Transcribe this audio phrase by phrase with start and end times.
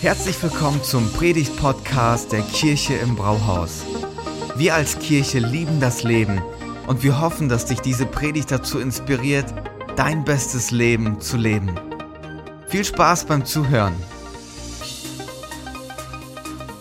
[0.00, 3.84] Herzlich willkommen zum Predigt-Podcast der Kirche im Brauhaus.
[4.56, 6.42] Wir als Kirche lieben das Leben
[6.86, 9.46] und wir hoffen, dass dich diese Predigt dazu inspiriert,
[9.96, 11.74] dein bestes Leben zu leben.
[12.68, 13.94] Viel Spaß beim Zuhören.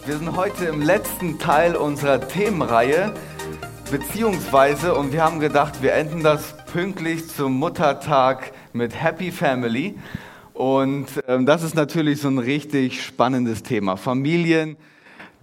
[0.05, 3.13] Wir sind heute im letzten Teil unserer Themenreihe,
[3.89, 9.95] beziehungsweise, und wir haben gedacht, wir enden das pünktlich zum Muttertag mit Happy Family.
[10.55, 13.97] Und ähm, das ist natürlich so ein richtig spannendes Thema.
[13.97, 14.77] Familien,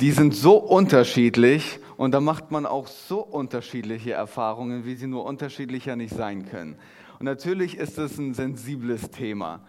[0.01, 5.27] die sind so unterschiedlich und da macht man auch so unterschiedliche Erfahrungen, wie sie nur
[5.27, 6.77] unterschiedlicher nicht sein können.
[7.19, 9.61] Und natürlich ist es ein sensibles Thema.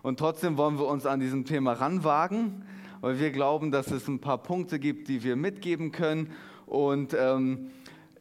[0.00, 2.64] Und trotzdem wollen wir uns an diesem Thema ranwagen,
[3.02, 6.32] weil wir glauben, dass es ein paar Punkte gibt, die wir mitgeben können.
[6.64, 7.70] Und ähm,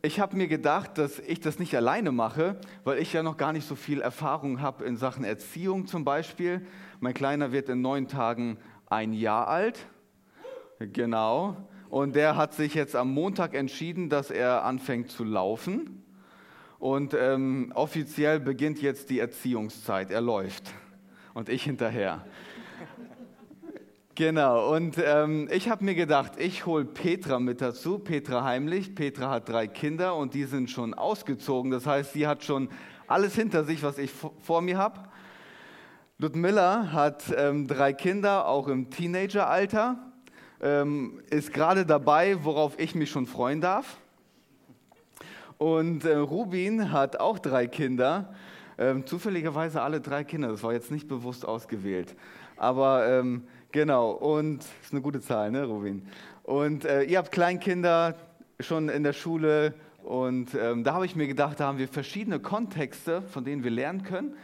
[0.05, 3.51] ich habe mir gedacht, dass ich das nicht alleine mache, weil ich ja noch gar
[3.53, 6.65] nicht so viel Erfahrung habe in Sachen Erziehung zum Beispiel.
[6.99, 9.87] Mein Kleiner wird in neun Tagen ein Jahr alt.
[10.79, 11.57] Genau.
[11.89, 16.03] Und der hat sich jetzt am Montag entschieden, dass er anfängt zu laufen.
[16.77, 20.11] Und ähm, offiziell beginnt jetzt die Erziehungszeit.
[20.11, 20.71] Er läuft.
[21.33, 22.25] Und ich hinterher.
[24.17, 28.95] Genau, und ähm, ich habe mir gedacht, ich hole Petra mit dazu, Petra heimlich.
[28.95, 31.69] Petra hat drei Kinder und die sind schon ausgezogen.
[31.69, 32.69] Das heißt, sie hat schon
[33.07, 35.01] alles hinter sich, was ich vor mir habe.
[36.17, 39.97] Ludmilla hat ähm, drei Kinder, auch im Teenageralter,
[40.61, 43.97] ähm, ist gerade dabei, worauf ich mich schon freuen darf.
[45.57, 48.33] Und äh, Rubin hat auch drei Kinder,
[48.77, 52.15] ähm, zufälligerweise alle drei Kinder, das war jetzt nicht bewusst ausgewählt.
[52.55, 53.43] Aber ähm,
[53.75, 56.07] Genau, und ist eine gute Zahl, ne, Rubin?
[56.43, 58.15] Und äh, ihr habt Kleinkinder
[58.61, 62.39] schon in der Schule und ähm, da habe ich mir gedacht, da haben wir verschiedene
[62.39, 64.37] Kontexte, von denen wir lernen können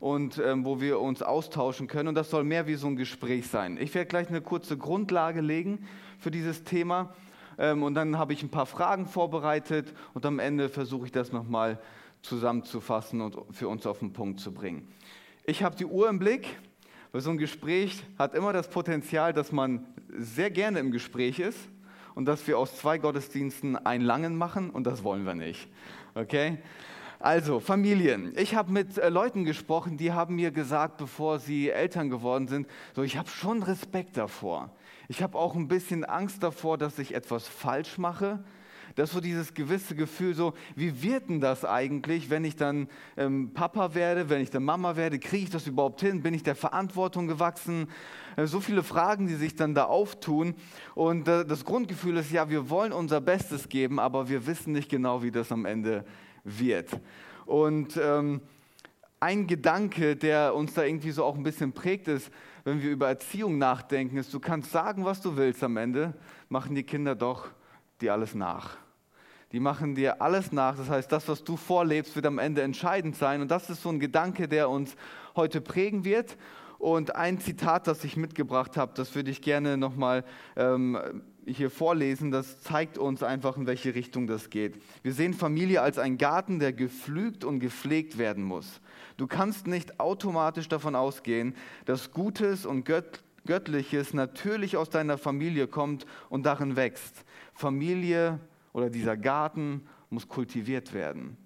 [0.00, 2.08] und ähm, wo wir uns austauschen können.
[2.08, 3.78] Und das soll mehr wie so ein Gespräch sein.
[3.80, 5.86] Ich werde gleich eine kurze Grundlage legen
[6.18, 7.14] für dieses Thema
[7.58, 11.30] ähm, und dann habe ich ein paar Fragen vorbereitet und am Ende versuche ich das
[11.30, 11.78] nochmal
[12.22, 14.92] zusammenzufassen und für uns auf den Punkt zu bringen.
[15.44, 16.48] Ich habe die Uhr im Blick.
[17.12, 19.86] Weil so ein Gespräch hat immer das Potenzial, dass man
[20.16, 21.58] sehr gerne im Gespräch ist
[22.14, 25.68] und dass wir aus zwei Gottesdiensten einen langen machen und das wollen wir nicht.
[26.14, 26.58] Okay?
[27.18, 28.32] Also, Familien.
[28.36, 32.66] Ich habe mit äh, Leuten gesprochen, die haben mir gesagt, bevor sie Eltern geworden sind,
[32.96, 34.70] so, ich habe schon Respekt davor.
[35.08, 38.42] Ich habe auch ein bisschen Angst davor, dass ich etwas falsch mache,
[38.94, 42.88] das ist so dieses gewisse Gefühl, so, wie wird denn das eigentlich, wenn ich dann
[43.16, 46.22] ähm, Papa werde, wenn ich dann Mama werde, kriege ich das überhaupt hin?
[46.22, 47.88] Bin ich der Verantwortung gewachsen?
[48.36, 50.54] Äh, so viele Fragen, die sich dann da auftun.
[50.94, 54.90] Und äh, das Grundgefühl ist, ja, wir wollen unser Bestes geben, aber wir wissen nicht
[54.90, 56.04] genau, wie das am Ende
[56.44, 57.00] wird.
[57.46, 58.40] Und ähm,
[59.20, 62.30] ein Gedanke, der uns da irgendwie so auch ein bisschen prägt, ist,
[62.64, 66.14] wenn wir über Erziehung nachdenken, ist, du kannst sagen, was du willst am Ende,
[66.48, 67.48] machen die Kinder doch
[68.02, 68.76] dir alles nach.
[69.52, 70.76] Die machen dir alles nach.
[70.76, 73.42] Das heißt, das, was du vorlebst, wird am Ende entscheidend sein.
[73.42, 74.96] Und das ist so ein Gedanke, der uns
[75.36, 76.36] heute prägen wird.
[76.78, 80.24] Und ein Zitat, das ich mitgebracht habe, das würde ich gerne nochmal
[80.56, 82.30] ähm, hier vorlesen.
[82.30, 84.82] Das zeigt uns einfach, in welche Richtung das geht.
[85.02, 88.80] Wir sehen Familie als einen Garten, der gepflügt und gepflegt werden muss.
[89.16, 91.54] Du kannst nicht automatisch davon ausgehen,
[91.84, 97.24] dass Gutes und Gött Göttliches natürlich aus deiner Familie kommt und darin wächst.
[97.54, 98.40] Familie
[98.72, 101.36] oder dieser Garten muss kultiviert werden.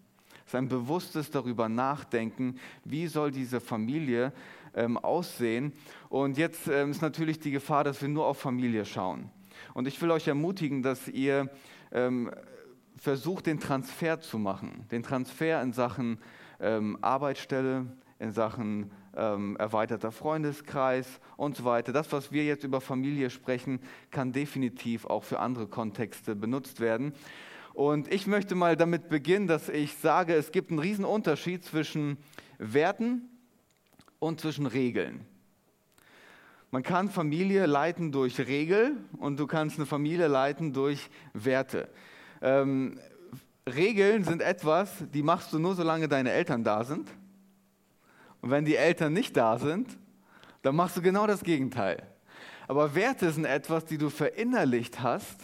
[0.45, 4.33] Es ist ein bewusstes darüber nachdenken, wie soll diese Familie
[4.75, 5.73] ähm, aussehen.
[6.09, 9.31] Und jetzt ähm, ist natürlich die Gefahr, dass wir nur auf Familie schauen.
[9.75, 11.51] Und ich will euch ermutigen, dass ihr
[11.93, 12.31] ähm,
[12.97, 14.87] versucht, den Transfer zu machen.
[14.91, 16.19] Den Transfer in Sachen
[16.61, 17.87] ähm, Arbeitsstelle,
[18.19, 21.93] in Sachen ähm, erweiterter Freundeskreis und so weiter.
[21.93, 27.13] Das, was wir jetzt über Familie sprechen, kann definitiv auch für andere Kontexte benutzt werden.
[27.75, 32.17] Und ich möchte mal damit beginnen, dass ich sage, es gibt einen riesen Unterschied zwischen
[32.59, 33.29] Werten
[34.19, 35.27] und zwischen Regeln.
[36.71, 41.89] Man kann Familie leiten durch Regel und du kannst eine Familie leiten durch Werte.
[42.43, 42.99] Ähm,
[43.67, 47.11] Regeln sind etwas, die machst du nur, solange deine Eltern da sind.
[48.41, 49.99] Und wenn die Eltern nicht da sind,
[50.63, 52.03] dann machst du genau das Gegenteil.
[52.69, 55.39] Aber Werte sind etwas, die du verinnerlicht hast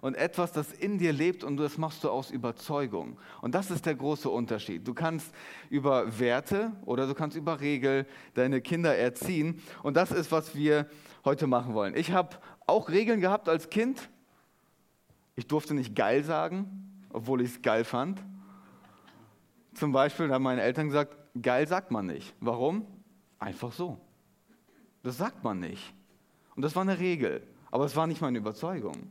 [0.00, 3.18] und etwas, das in dir lebt und das machst du aus Überzeugung.
[3.40, 4.86] Und das ist der große Unterschied.
[4.86, 5.32] Du kannst
[5.70, 9.62] über Werte oder du kannst über Regel deine Kinder erziehen.
[9.82, 10.86] Und das ist, was wir
[11.24, 11.94] heute machen wollen.
[11.94, 12.36] Ich habe
[12.66, 14.08] auch Regeln gehabt als Kind.
[15.36, 18.20] Ich durfte nicht geil sagen, obwohl ich es geil fand.
[19.74, 22.34] Zum Beispiel haben meine Eltern gesagt, geil sagt man nicht.
[22.40, 22.86] Warum?
[23.38, 23.98] Einfach so.
[25.02, 25.94] Das sagt man nicht.
[26.54, 29.08] Und das war eine Regel, aber es war nicht meine Überzeugung.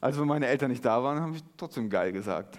[0.00, 2.58] Also wenn meine Eltern nicht da waren, habe ich trotzdem geil gesagt.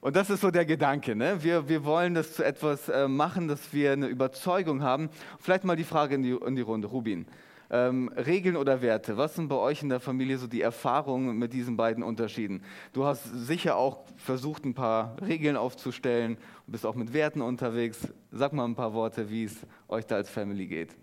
[0.00, 1.16] Und das ist so der Gedanke.
[1.16, 1.42] Ne?
[1.42, 5.08] Wir, wir wollen das zu etwas äh, machen, dass wir eine Überzeugung haben.
[5.38, 7.26] Vielleicht mal die Frage in die, in die Runde, Rubin.
[7.70, 9.16] Ähm, Regeln oder Werte?
[9.16, 12.62] Was sind bei euch in der Familie so die Erfahrungen mit diesen beiden Unterschieden?
[12.92, 18.08] Du hast sicher auch versucht, ein paar Regeln aufzustellen bist auch mit Werten unterwegs.
[18.30, 20.96] Sag mal ein paar Worte, wie es euch da als Family geht.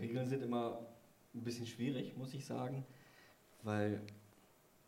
[0.00, 0.78] Regeln sind immer
[1.34, 2.84] ein bisschen schwierig, muss ich sagen,
[3.62, 4.02] weil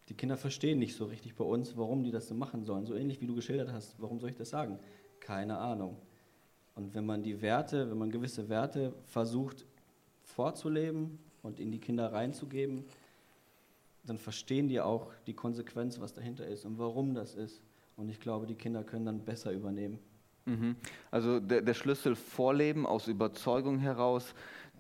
[0.09, 2.87] die Kinder verstehen nicht so richtig bei uns, warum die das so machen sollen.
[2.87, 4.79] So ähnlich wie du geschildert hast, warum soll ich das sagen?
[5.21, 5.99] Keine Ahnung.
[6.75, 9.67] Und wenn man die Werte, wenn man gewisse Werte versucht
[10.39, 12.85] vorzuleben und in die Kinder reinzugeben,
[14.05, 17.61] dann verstehen die auch die Konsequenz, was dahinter ist und warum das ist.
[17.97, 19.99] Und ich glaube, die Kinder können dann besser übernehmen.
[20.47, 20.77] Mhm.
[21.11, 24.33] Also der, der, Schlüssel vorleben aus Überzeugung heraus,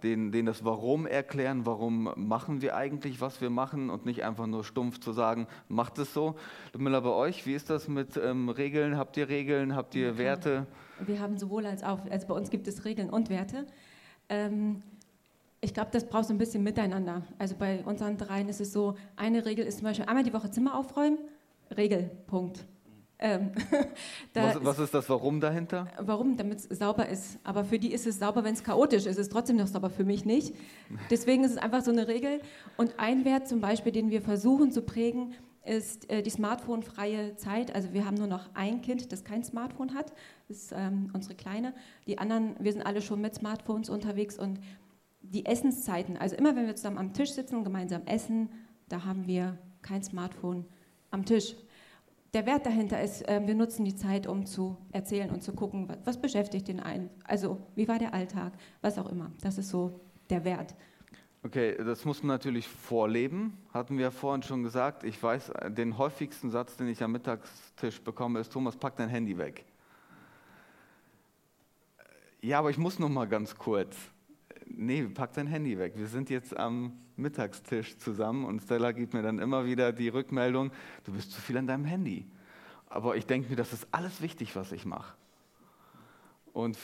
[0.04, 4.46] den, den das Warum erklären, warum machen wir eigentlich, was wir machen und nicht einfach
[4.46, 6.36] nur stumpf zu sagen, macht es so.
[6.72, 8.96] Ludmilla, bei euch, wie ist das mit ähm, Regeln?
[8.96, 9.74] Habt ihr Regeln?
[9.74, 10.68] Habt ihr ja, Werte?
[11.04, 13.66] Wir haben sowohl als auch, also bei uns gibt es Regeln und Werte.
[14.28, 14.84] Ähm,
[15.60, 17.22] ich glaube, das braucht so ein bisschen Miteinander.
[17.38, 20.50] Also bei unseren dreien ist es so, eine Regel ist zum Beispiel einmal die Woche
[20.50, 21.18] Zimmer aufräumen,
[21.76, 22.64] Regel, Punkt.
[23.20, 23.50] Ähm,
[24.34, 25.88] was, was, ist das Warum dahinter?
[25.98, 26.36] Warum?
[26.36, 27.38] Damit es sauber ist.
[27.42, 29.06] Aber für die ist es sauber, wenn es chaotisch ist.
[29.06, 30.54] Es ist trotzdem noch sauber, für mich nicht.
[31.10, 32.40] Deswegen ist es einfach so eine Regel.
[32.76, 35.34] Und ein Wert zum Beispiel, den wir versuchen zu prägen,
[35.64, 37.74] ist äh, die smartphone-freie Zeit.
[37.74, 40.12] Also wir haben nur noch ein Kind, das kein Smartphone hat.
[40.46, 41.74] Das ist ähm, unsere Kleine.
[42.06, 44.60] Die anderen, wir sind alle schon mit Smartphones unterwegs und
[45.30, 48.50] die Essenszeiten, also immer wenn wir zusammen am Tisch sitzen und gemeinsam essen,
[48.88, 50.64] da haben wir kein Smartphone
[51.10, 51.54] am Tisch.
[52.34, 55.88] Der Wert dahinter ist, äh, wir nutzen die Zeit, um zu erzählen und zu gucken,
[55.88, 57.08] was, was beschäftigt den einen.
[57.24, 58.52] Also wie war der Alltag,
[58.82, 59.32] was auch immer.
[59.40, 60.74] Das ist so der Wert.
[61.44, 65.04] Okay, das muss man natürlich vorleben, hatten wir vorhin schon gesagt.
[65.04, 69.38] Ich weiß, den häufigsten Satz, den ich am Mittagstisch bekomme, ist, Thomas, pack dein Handy
[69.38, 69.64] weg.
[72.40, 73.96] Ja, aber ich muss noch mal ganz kurz
[74.78, 75.94] nee, pack dein Handy weg.
[75.96, 80.70] Wir sind jetzt am Mittagstisch zusammen und Stella gibt mir dann immer wieder die Rückmeldung,
[81.04, 82.26] du bist zu viel an deinem Handy.
[82.88, 85.14] Aber ich denke mir, das ist alles wichtig, was ich mache.
[86.52, 86.78] Und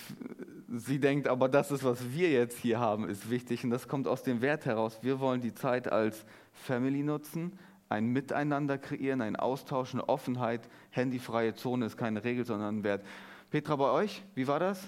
[0.69, 3.65] sie denkt, aber das ist, was wir jetzt hier haben, ist wichtig.
[3.65, 4.99] Und das kommt aus dem Wert heraus.
[5.03, 7.59] Wir wollen die Zeit als Family nutzen,
[7.89, 10.69] ein Miteinander kreieren, ein Austausch, eine Offenheit.
[10.91, 13.05] Handyfreie Zone ist keine Regel, sondern ein Wert.
[13.51, 14.81] Petra, bei euch, wie war das?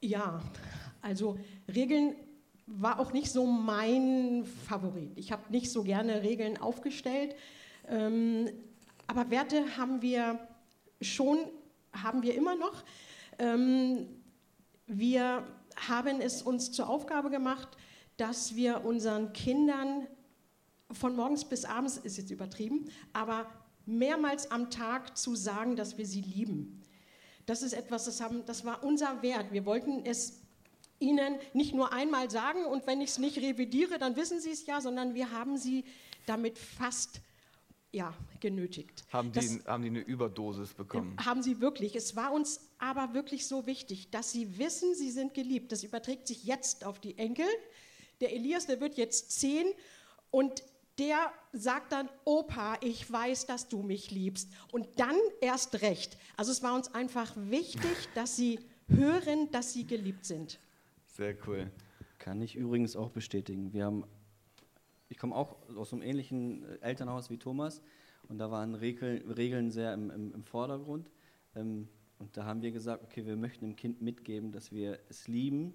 [0.00, 0.40] Ja,
[1.02, 1.38] also
[1.72, 2.14] Regeln
[2.66, 5.12] war auch nicht so mein Favorit.
[5.16, 7.34] Ich habe nicht so gerne Regeln aufgestellt.
[7.88, 8.48] Ähm,
[9.06, 10.38] aber Werte haben wir
[11.00, 11.38] schon,
[11.92, 12.84] haben wir immer noch.
[13.38, 14.06] Ähm,
[14.86, 15.44] wir
[15.76, 17.68] haben es uns zur Aufgabe gemacht,
[18.16, 20.06] dass wir unseren Kindern
[20.90, 23.46] von morgens bis abends, ist jetzt übertrieben, aber
[23.86, 26.82] mehrmals am Tag zu sagen, dass wir sie lieben.
[27.46, 29.50] Das ist etwas, das, haben, das war unser Wert.
[29.50, 30.42] Wir wollten es
[31.02, 34.66] Ihnen nicht nur einmal sagen und wenn ich es nicht revidiere, dann wissen Sie es
[34.66, 35.84] ja, sondern wir haben Sie
[36.26, 37.20] damit fast
[37.92, 39.04] ja, genötigt.
[39.12, 41.16] Haben die, das, haben die eine Überdosis bekommen?
[41.22, 41.94] Haben sie wirklich.
[41.94, 45.72] Es war uns aber wirklich so wichtig, dass sie wissen, sie sind geliebt.
[45.72, 47.46] Das überträgt sich jetzt auf die Enkel.
[48.20, 49.66] Der Elias, der wird jetzt zehn
[50.30, 50.64] und
[50.98, 54.48] der sagt dann, Opa, ich weiß, dass du mich liebst.
[54.72, 56.16] Und dann erst recht.
[56.36, 60.58] Also es war uns einfach wichtig, dass sie hören, dass sie geliebt sind.
[61.12, 61.70] Sehr cool.
[62.18, 63.74] Kann ich übrigens auch bestätigen.
[63.74, 64.04] Wir haben,
[65.10, 67.82] ich komme auch aus einem ähnlichen äh, Elternhaus wie Thomas
[68.28, 71.10] und da waren Regeln, Regeln sehr im, im, im Vordergrund.
[71.54, 71.86] Ähm,
[72.18, 75.74] und da haben wir gesagt, okay, wir möchten dem Kind mitgeben, dass wir es lieben,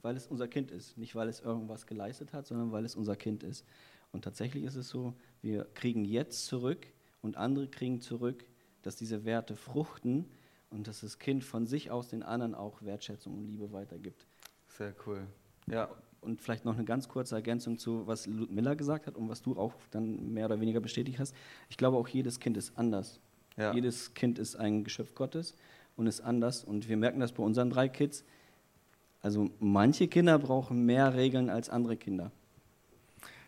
[0.00, 0.96] weil es unser Kind ist.
[0.96, 3.66] Nicht, weil es irgendwas geleistet hat, sondern weil es unser Kind ist.
[4.10, 6.86] Und tatsächlich ist es so, wir kriegen jetzt zurück
[7.20, 8.46] und andere kriegen zurück,
[8.80, 10.30] dass diese Werte fruchten
[10.70, 14.25] und dass das Kind von sich aus den anderen auch Wertschätzung und Liebe weitergibt.
[14.76, 15.26] Sehr cool.
[15.66, 15.88] Ja.
[16.20, 19.56] Und vielleicht noch eine ganz kurze Ergänzung zu, was Ludmilla gesagt hat und was du
[19.56, 21.34] auch dann mehr oder weniger bestätigt hast.
[21.68, 23.20] Ich glaube, auch jedes Kind ist anders.
[23.56, 23.72] Ja.
[23.72, 25.54] Jedes Kind ist ein Geschöpf Gottes
[25.96, 26.64] und ist anders.
[26.64, 28.24] Und wir merken das bei unseren drei Kids.
[29.22, 32.30] Also manche Kinder brauchen mehr Regeln als andere Kinder.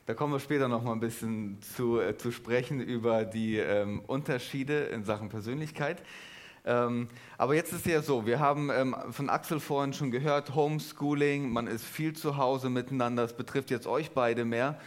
[0.07, 4.01] Da kommen wir später noch mal ein bisschen zu, äh, zu sprechen über die ähm,
[4.07, 6.03] Unterschiede in Sachen Persönlichkeit.
[6.65, 10.55] Ähm, aber jetzt ist es ja so, wir haben ähm, von Axel vorhin schon gehört,
[10.55, 14.79] Homeschooling, man ist viel zu Hause miteinander, das betrifft jetzt euch beide mehr.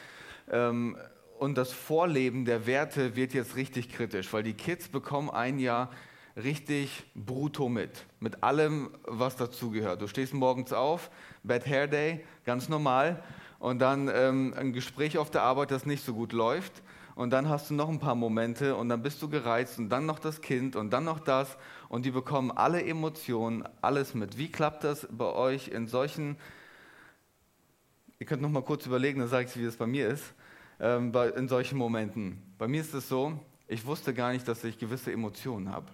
[0.51, 0.97] Ähm,
[1.39, 5.89] und das Vorleben der Werte wird jetzt richtig kritisch, weil die Kids bekommen ein Jahr
[6.35, 10.01] richtig brutto mit, mit allem, was dazugehört.
[10.01, 11.09] Du stehst morgens auf,
[11.43, 13.23] Bad Hair Day, ganz normal,
[13.59, 16.81] und dann ähm, ein Gespräch auf der Arbeit, das nicht so gut läuft,
[17.21, 20.07] und dann hast du noch ein paar Momente und dann bist du gereizt und dann
[20.07, 21.55] noch das Kind und dann noch das
[21.87, 24.39] und die bekommen alle Emotionen, alles mit.
[24.39, 26.35] Wie klappt das bei euch in solchen,
[28.17, 30.33] ihr könnt noch mal kurz überlegen, dann sage ich, wie das bei mir ist,
[30.79, 32.41] ähm, bei, in solchen Momenten.
[32.57, 35.91] Bei mir ist es so, ich wusste gar nicht, dass ich gewisse Emotionen habe.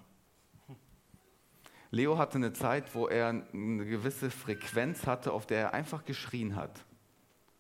[1.91, 6.55] Leo hatte eine Zeit, wo er eine gewisse Frequenz hatte, auf der er einfach geschrien
[6.55, 6.85] hat.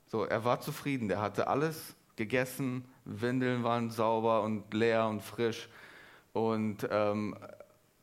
[0.07, 5.69] So, er war zufrieden, der hatte alles gegessen, Windeln waren sauber und leer und frisch.
[6.33, 7.37] Und ähm,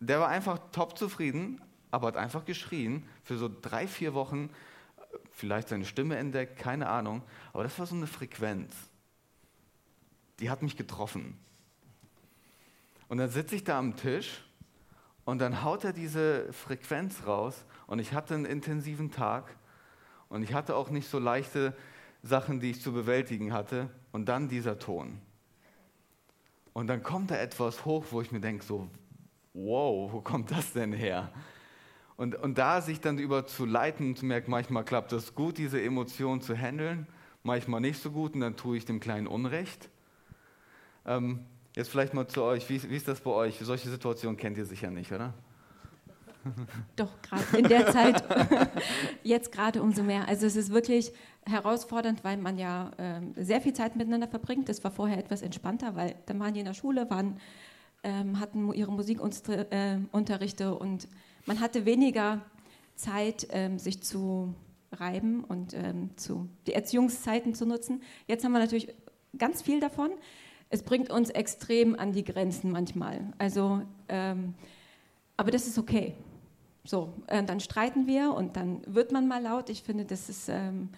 [0.00, 4.50] der war einfach top zufrieden, aber hat einfach geschrien für so drei, vier Wochen,
[5.32, 7.22] vielleicht seine Stimme entdeckt, keine Ahnung.
[7.52, 8.74] Aber das war so eine Frequenz.
[10.40, 11.38] Die hat mich getroffen.
[13.08, 14.42] Und dann sitze ich da am Tisch
[15.24, 19.56] und dann haut er diese Frequenz raus und ich hatte einen intensiven Tag
[20.28, 21.76] und ich hatte auch nicht so leichte
[22.22, 25.18] Sachen, die ich zu bewältigen hatte und dann dieser Ton.
[26.72, 28.88] Und dann kommt da etwas hoch, wo ich mir denke, so,
[29.54, 31.32] wow, wo kommt das denn her?
[32.16, 35.58] Und, und da sich dann über zu leiten und zu merken, manchmal klappt das gut,
[35.58, 37.08] diese Emotionen zu handeln,
[37.42, 39.90] manchmal nicht so gut und dann tue ich dem Kleinen Unrecht.
[41.06, 41.44] Ähm,
[41.74, 43.58] jetzt vielleicht mal zu euch, wie, wie ist das bei euch?
[43.58, 45.34] Solche Situationen kennt ihr sicher nicht, oder?
[46.96, 48.24] Doch, gerade in der Zeit,
[49.22, 50.28] jetzt gerade umso mehr.
[50.28, 51.12] Also es ist wirklich
[51.46, 54.68] herausfordernd, weil man ja äh, sehr viel Zeit miteinander verbringt.
[54.68, 57.38] Das war vorher etwas entspannter, weil dann waren die in der Schule, waren,
[58.02, 61.08] ähm, hatten ihre Musikunterrichte äh, und
[61.46, 62.40] man hatte weniger
[62.94, 64.54] Zeit, ähm, sich zu
[64.92, 68.02] reiben und ähm, zu, die Erziehungszeiten zu nutzen.
[68.26, 68.94] Jetzt haben wir natürlich
[69.36, 70.10] ganz viel davon.
[70.70, 73.32] Es bringt uns extrem an die Grenzen manchmal.
[73.38, 74.54] Also, ähm,
[75.36, 76.14] aber das ist okay.
[76.84, 79.70] So, äh, dann streiten wir und dann wird man mal laut.
[79.70, 80.90] Ich finde, das ist, ähm,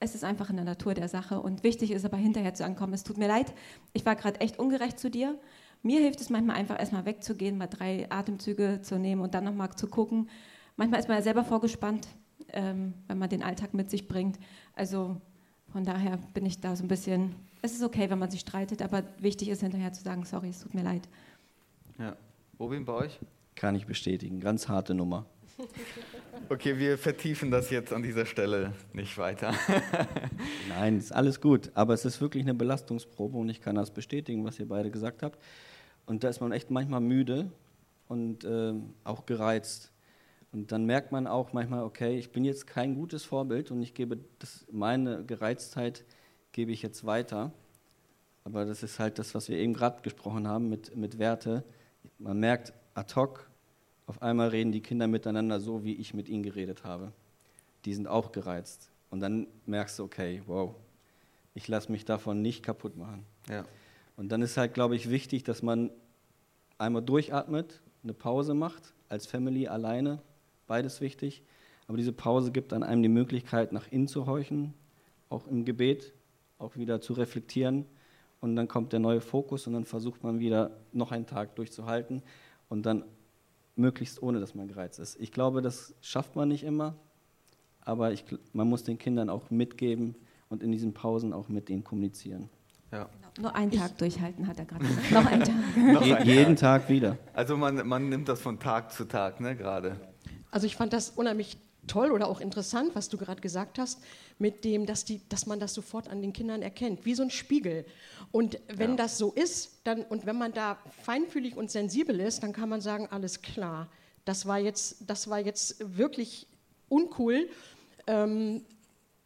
[0.00, 1.40] es ist einfach in der Natur der Sache.
[1.40, 3.52] Und wichtig ist aber hinterher zu ankommen, es tut mir leid,
[3.92, 5.38] ich war gerade echt ungerecht zu dir.
[5.82, 9.70] Mir hilft es manchmal einfach erstmal wegzugehen, mal drei Atemzüge zu nehmen und dann nochmal
[9.76, 10.30] zu gucken.
[10.76, 12.08] Manchmal ist man ja selber vorgespannt,
[12.48, 14.38] ähm, wenn man den Alltag mit sich bringt.
[14.74, 15.20] Also
[15.70, 18.80] von daher bin ich da so ein bisschen, es ist okay, wenn man sich streitet,
[18.80, 21.06] aber wichtig ist hinterher zu sagen, sorry, es tut mir leid.
[21.98, 22.16] Ja.
[22.58, 23.20] Robin, bei euch?
[23.56, 24.38] Kann ich bestätigen.
[24.38, 25.26] Ganz harte Nummer.
[26.48, 29.52] Okay, wir vertiefen das jetzt an dieser Stelle nicht weiter.
[30.68, 31.72] Nein, ist alles gut.
[31.74, 35.24] Aber es ist wirklich eine Belastungsprobe und ich kann das bestätigen, was ihr beide gesagt
[35.24, 35.42] habt.
[36.04, 37.50] Und da ist man echt manchmal müde
[38.06, 39.90] und äh, auch gereizt.
[40.52, 43.94] Und dann merkt man auch manchmal, okay, ich bin jetzt kein gutes Vorbild und ich
[43.94, 46.04] gebe das, meine Gereiztheit
[46.52, 47.50] gebe ich jetzt weiter.
[48.44, 51.64] Aber das ist halt das, was wir eben gerade gesprochen haben mit, mit Werte.
[52.18, 53.48] Man merkt, ad hoc,
[54.06, 57.12] auf einmal reden die Kinder miteinander so, wie ich mit ihnen geredet habe.
[57.84, 58.90] Die sind auch gereizt.
[59.10, 60.74] Und dann merkst du, okay, wow,
[61.54, 63.24] ich lasse mich davon nicht kaputt machen.
[63.48, 63.64] Ja.
[64.16, 65.90] Und dann ist halt, glaube ich, wichtig, dass man
[66.78, 70.20] einmal durchatmet, eine Pause macht, als Family alleine,
[70.66, 71.42] beides wichtig.
[71.86, 74.74] Aber diese Pause gibt dann einem die Möglichkeit, nach innen zu horchen,
[75.28, 76.12] auch im Gebet,
[76.58, 77.84] auch wieder zu reflektieren.
[78.40, 82.22] Und dann kommt der neue Fokus und dann versucht man wieder noch einen Tag durchzuhalten
[82.68, 83.04] und dann
[83.76, 85.20] möglichst ohne, dass man gereizt ist.
[85.20, 86.96] Ich glaube, das schafft man nicht immer,
[87.80, 90.16] aber ich, man muss den Kindern auch mitgeben
[90.48, 92.48] und in diesen Pausen auch mit ihnen kommunizieren.
[92.90, 93.04] Ja.
[93.04, 93.48] Genau.
[93.48, 95.10] Nur einen Tag ich, durchhalten, hat er gerade gesagt.
[95.12, 96.24] Noch einen Tag.
[96.24, 97.18] Jeden Tag wieder.
[97.34, 100.00] Also man, man nimmt das von Tag zu Tag, ne, gerade.
[100.50, 104.02] Also ich fand das unheimlich toll oder auch interessant, was du gerade gesagt hast,
[104.38, 107.30] mit dem, dass, die, dass man das sofort an den Kindern erkennt, wie so ein
[107.30, 107.84] Spiegel.
[108.32, 108.96] Und wenn ja.
[108.96, 112.80] das so ist, dann, und wenn man da feinfühlig und sensibel ist, dann kann man
[112.80, 113.88] sagen, alles klar,
[114.24, 116.46] das war jetzt, das war jetzt wirklich
[116.88, 117.48] uncool.
[118.06, 118.62] Ähm,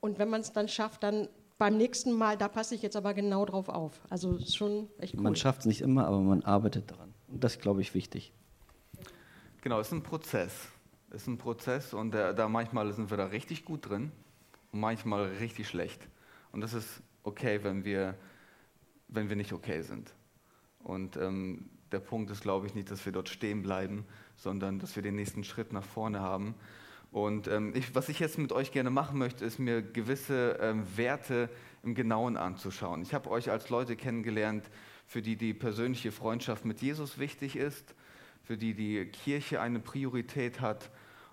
[0.01, 3.13] und wenn man es dann schafft, dann beim nächsten Mal, da passe ich jetzt aber
[3.13, 4.01] genau drauf auf.
[4.09, 5.23] Also ist schon echt cool.
[5.23, 7.13] Man schafft es nicht immer, aber man arbeitet daran.
[7.29, 8.33] Und das ist, glaube ich, wichtig.
[9.61, 10.53] Genau, es ist ein Prozess
[11.11, 14.13] ist ein Prozess und da, da manchmal sind wir da richtig gut drin
[14.73, 16.09] und manchmal richtig schlecht.
[16.53, 18.17] Und das ist okay, wenn wir,
[19.09, 20.15] wenn wir nicht okay sind.
[20.83, 24.05] Und ähm, der Punkt ist, glaube ich, nicht, dass wir dort stehen bleiben,
[24.37, 26.55] sondern dass wir den nächsten Schritt nach vorne haben.
[27.11, 30.85] Und ähm, ich, was ich jetzt mit euch gerne machen möchte, ist mir gewisse ähm,
[30.97, 31.51] Werte
[31.83, 33.03] im Genauen anzuschauen.
[33.03, 34.71] Ich habe euch als Leute kennengelernt,
[35.07, 37.97] für die die persönliche Freundschaft mit Jesus wichtig ist,
[38.45, 40.91] für die die Kirche eine Priorität hat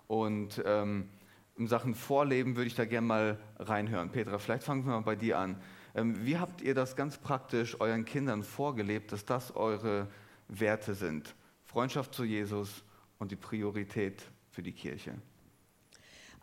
[0.08, 1.10] und ähm,
[1.58, 4.12] in Sachen Vorleben würde ich da gerne mal reinhören.
[4.12, 5.58] Petra, vielleicht fangen wir mal bei dir an.
[5.96, 10.08] Ähm, wie habt ihr das ganz praktisch euren Kindern vorgelebt, dass das eure
[10.48, 11.36] Werte sind?
[11.66, 12.84] Freundschaft zu Jesus
[13.20, 15.16] und die Priorität für die Kirche?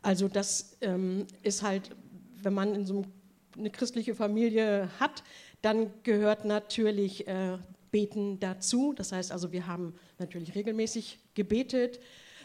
[0.03, 1.95] Also das ähm, ist halt,
[2.43, 3.05] wenn man in so
[3.57, 5.23] eine christliche Familie hat,
[5.63, 7.57] dann gehört natürlich äh,
[7.91, 8.93] Beten dazu.
[8.93, 12.01] Das heißt also, wir haben natürlich regelmäßig gebetet.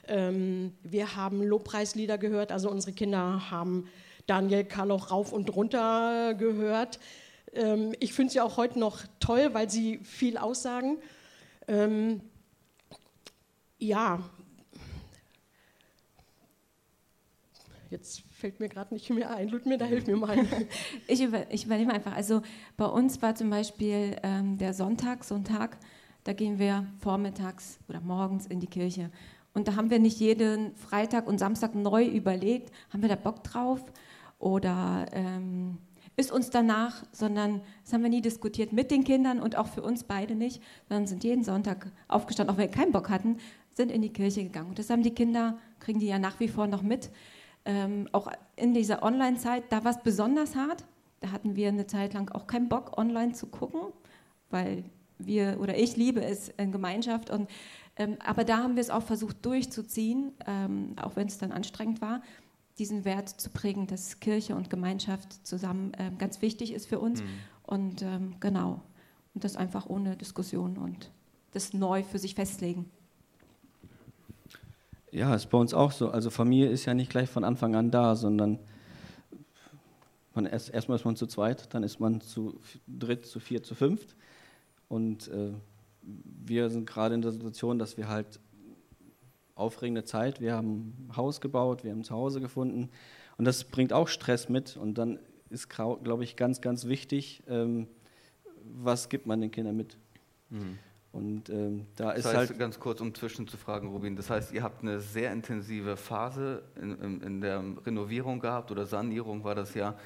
[0.10, 2.52] Ähm, wir haben Lobpreislieder gehört.
[2.52, 3.88] Also unsere Kinder haben
[4.28, 7.00] Daniel Karloch rauf und runter gehört.
[7.54, 10.98] Ähm, ich finde sie auch heute noch toll, weil sie viel aussagen.
[11.68, 12.22] Ähm,
[13.78, 14.20] ja,
[17.90, 19.50] Jetzt fällt mir gerade nicht mehr ein.
[19.50, 20.38] Ludmir, da hilf mir mal.
[21.08, 22.16] ich, über, ich übernehme einfach.
[22.16, 22.44] Also
[22.78, 25.78] bei uns war zum Beispiel ähm, der Sonntag, so ein Tag,
[26.24, 29.10] da gehen wir vormittags oder morgens in die Kirche.
[29.54, 33.44] Und da haben wir nicht jeden Freitag und Samstag neu überlegt, haben wir da Bock
[33.44, 33.82] drauf
[34.38, 35.78] oder ähm,
[36.16, 39.82] ist uns danach, sondern das haben wir nie diskutiert mit den Kindern und auch für
[39.82, 43.38] uns beide nicht, sondern sind jeden Sonntag aufgestanden, auch wenn wir keinen Bock hatten,
[43.72, 44.70] sind in die Kirche gegangen.
[44.70, 47.10] Und das haben die Kinder, kriegen die ja nach wie vor noch mit
[47.66, 50.86] ähm, auch in dieser Online-Zeit, da war es besonders hart.
[51.20, 53.82] Da hatten wir eine Zeit lang auch keinen Bock, online zu gucken,
[54.50, 54.84] weil
[55.18, 57.30] wir oder ich liebe es in Gemeinschaft.
[57.30, 57.50] Und,
[58.00, 62.02] ähm, aber da haben wir es auch versucht durchzuziehen, ähm, auch wenn es dann anstrengend
[62.02, 62.22] war,
[62.80, 67.22] diesen Wert zu prägen, dass Kirche und Gemeinschaft zusammen ähm, ganz wichtig ist für uns.
[67.22, 67.28] Mhm.
[67.64, 68.82] Und ähm, genau,
[69.36, 71.12] und das einfach ohne Diskussion und
[71.52, 72.90] das neu für sich festlegen.
[75.12, 76.10] Ja, ist bei uns auch so.
[76.10, 78.60] Also Familie ist ja nicht gleich von Anfang an da, sondern
[80.34, 83.76] man erst, erstmal ist man zu zweit, dann ist man zu dritt, zu viert, zu
[83.76, 84.16] fünft.
[84.88, 85.52] Und äh,
[86.02, 88.40] wir sind gerade in der Situation, dass wir halt
[89.56, 92.90] aufregende Zeit, wir haben ein Haus gebaut, wir haben zu Hause gefunden
[93.38, 94.76] und das bringt auch Stress mit.
[94.78, 95.18] Und dann
[95.50, 97.88] ist, glaube ich, ganz, ganz wichtig, ähm,
[98.64, 99.98] was gibt man den Kindern mit.
[100.50, 100.78] Mhm.
[101.12, 102.60] Und ähm, da das ist heißt, halt.
[102.60, 107.22] Ganz kurz, um zwischenzufragen, Rubin, das heißt, ihr habt eine sehr intensive Phase in, in,
[107.22, 109.98] in der Renovierung gehabt oder Sanierung war das ja.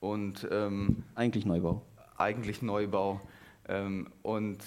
[0.00, 1.82] Und, ähm, eigentlich Neubau.
[2.16, 3.20] Eigentlich Neubau.
[3.68, 4.58] Ähm, und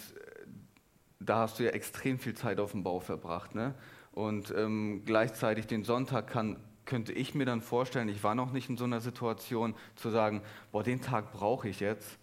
[1.26, 3.56] da hast du ja extrem viel Zeit auf dem Bau verbracht.
[3.56, 3.74] Ne?
[4.12, 8.70] Und ähm, gleichzeitig den Sonntag kann, könnte ich mir dann vorstellen, ich war noch nicht
[8.70, 12.20] in so einer Situation, zu sagen, boah, den Tag brauche ich jetzt.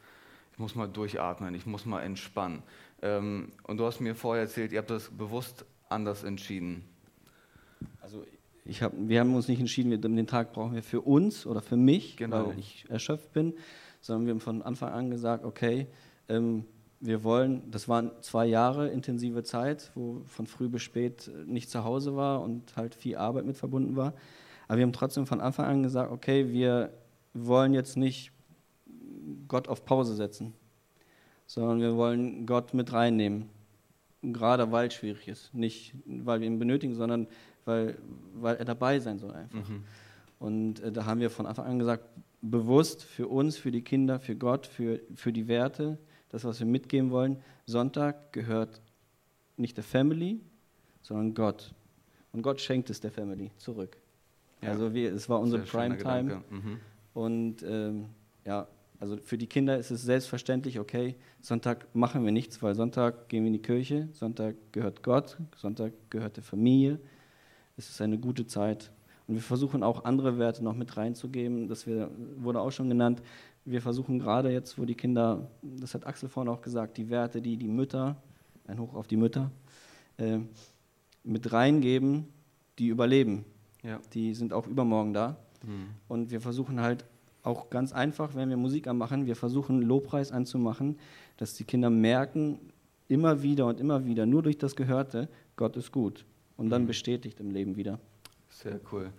[0.53, 2.63] Ich muss mal durchatmen, ich muss mal entspannen.
[3.03, 6.85] Ähm, und du hast mir vorher erzählt, ihr habt das bewusst anders entschieden.
[8.01, 8.25] Also
[8.65, 11.63] ich hab, wir haben uns nicht entschieden, wir, den Tag brauchen wir für uns oder
[11.63, 12.49] für mich, genau.
[12.49, 13.55] weil ich erschöpft bin,
[14.01, 15.87] sondern wir haben von Anfang an gesagt, okay,
[16.29, 16.65] ähm,
[17.01, 21.85] wir wollen, das waren zwei Jahre intensive Zeit, wo von früh bis spät nicht zu
[21.85, 24.15] Hause war und halt viel Arbeit mit verbunden war.
[24.69, 26.93] Aber wir haben trotzdem von Anfang an gesagt, okay, wir
[27.33, 28.33] wollen jetzt nicht
[29.49, 30.55] Gott auf Pause setzen
[31.51, 33.51] sondern wir wollen Gott mit reinnehmen.
[34.23, 35.53] Gerade weil es schwierig ist.
[35.53, 37.27] Nicht, weil wir ihn benötigen, sondern
[37.65, 37.99] weil,
[38.35, 39.69] weil er dabei sein soll einfach.
[39.69, 39.83] Mhm.
[40.39, 42.05] Und äh, da haben wir von Anfang an gesagt,
[42.41, 45.99] bewusst für uns, für die Kinder, für Gott, für, für die Werte,
[46.31, 48.81] das, was wir mitgeben wollen, Sonntag gehört
[49.57, 50.41] nicht der Family,
[51.03, 51.75] sondern Gott.
[52.33, 53.97] Und Gott schenkt es der Family zurück.
[54.63, 54.71] Ja.
[54.71, 56.43] Also wir, es war unsere Primetime.
[56.51, 56.81] Mhm.
[57.13, 58.07] Und ähm,
[58.45, 58.67] ja,
[59.01, 63.43] also für die Kinder ist es selbstverständlich, okay, Sonntag machen wir nichts, weil Sonntag gehen
[63.43, 67.01] wir in die Kirche, Sonntag gehört Gott, Sonntag gehört der Familie.
[67.77, 68.93] Es ist eine gute Zeit.
[69.27, 71.69] Und wir versuchen auch andere Werte noch mit reinzugeben.
[71.69, 73.23] Das wir, wurde auch schon genannt.
[73.65, 77.43] Wir versuchen gerade jetzt, wo die Kinder, das hat Axel vorhin auch gesagt, die Werte,
[77.43, 78.17] die die Mütter,
[78.67, 79.51] ein Hoch auf die Mütter,
[80.17, 80.39] äh,
[81.25, 82.27] mit reingeben,
[82.79, 83.45] die überleben.
[83.83, 84.01] Ja.
[84.13, 85.37] Die sind auch übermorgen da.
[85.65, 85.89] Mhm.
[86.09, 87.05] Und wir versuchen halt
[87.43, 90.99] auch ganz einfach, wenn wir Musik anmachen, wir versuchen Lobpreis anzumachen,
[91.37, 92.59] dass die Kinder merken,
[93.09, 96.25] immer wieder und immer wieder, nur durch das Gehörte, Gott ist gut.
[96.57, 96.89] Und dann mhm.
[96.89, 97.99] bestätigt im Leben wieder.
[98.49, 99.11] Sehr cool.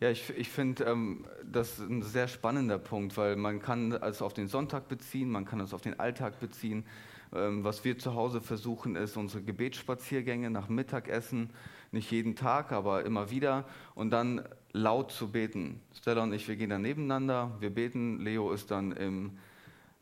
[0.00, 4.34] Ja, ich, ich finde ähm, das ein sehr spannender Punkt, weil man kann es auf
[4.34, 6.84] den Sonntag beziehen, man kann es auf den Alltag beziehen.
[7.32, 11.50] Ähm, was wir zu Hause versuchen, ist unsere Gebetsspaziergänge nach Mittagessen,
[11.92, 13.66] nicht jeden Tag, aber immer wieder.
[13.94, 15.80] Und dann laut zu beten.
[15.96, 18.18] Stella und ich, wir gehen dann nebeneinander, wir beten.
[18.18, 19.38] Leo ist dann im,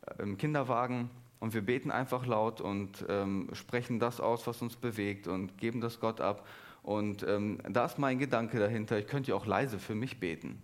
[0.07, 4.75] äh, im Kinderwagen und wir beten einfach laut und ähm, sprechen das aus, was uns
[4.75, 6.47] bewegt und geben das Gott ab.
[6.83, 10.61] Und ähm, da ist mein Gedanke dahinter, ich könnte ja auch leise für mich beten.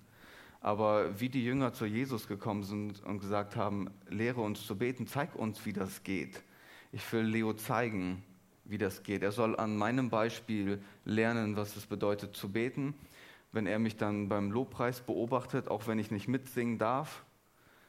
[0.62, 5.08] Aber wie die Jünger zu Jesus gekommen sind und gesagt haben, lehre uns zu beten,
[5.08, 6.44] zeig uns, wie das geht.
[6.92, 8.24] Ich will Leo zeigen,
[8.66, 9.24] wie das geht.
[9.24, 12.94] Er soll an meinem Beispiel lernen, was es bedeutet zu beten
[13.52, 17.24] wenn er mich dann beim Lobpreis beobachtet, auch wenn ich nicht mitsingen darf,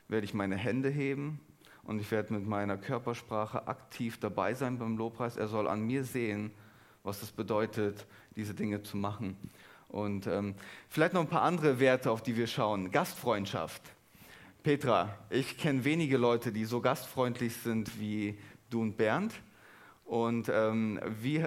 [0.08, 1.40] werde ich meine Hände heben
[1.82, 5.36] und ich werde mit meiner Körpersprache aktiv dabei sein beim Lobpreis.
[5.36, 6.50] Er soll an mir sehen,
[7.02, 9.36] was es bedeutet, diese Dinge zu machen.
[9.88, 10.54] Und ähm,
[10.88, 12.90] vielleicht noch ein paar andere Werte, auf die wir schauen.
[12.90, 13.82] Gastfreundschaft.
[14.62, 19.32] Petra, ich kenne wenige Leute, die so gastfreundlich sind wie du und Bernd.
[20.04, 21.44] Und ähm, wie,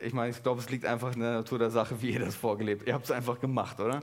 [0.00, 2.34] ich meine, ich glaube, es liegt einfach in der Natur der Sache, wie ihr das
[2.34, 2.86] vorgelebt.
[2.86, 4.02] Ihr habt es einfach gemacht, oder?